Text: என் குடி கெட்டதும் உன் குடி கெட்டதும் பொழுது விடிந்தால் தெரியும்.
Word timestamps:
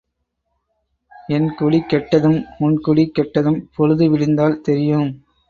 என் 1.29 1.49
குடி 1.55 1.79
கெட்டதும் 1.81 2.39
உன் 2.59 2.77
குடி 2.79 3.11
கெட்டதும் 3.19 3.59
பொழுது 3.75 4.07
விடிந்தால் 4.09 4.61
தெரியும். 4.61 5.07